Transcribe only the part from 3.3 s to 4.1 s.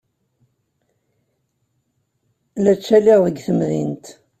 temdint.